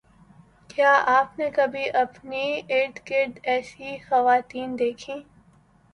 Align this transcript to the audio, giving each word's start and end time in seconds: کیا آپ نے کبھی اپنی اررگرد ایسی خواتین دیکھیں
کیا 0.69 0.93
آپ 1.07 1.37
نے 1.39 1.49
کبھی 1.51 1.89
اپنی 1.95 2.43
اررگرد 2.69 3.39
ایسی 3.43 3.97
خواتین 4.09 4.77
دیکھیں 4.79 5.15